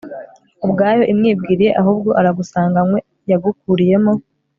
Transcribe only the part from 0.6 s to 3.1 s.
ubwayo imwibwiriye ahubwo aragusanganywe,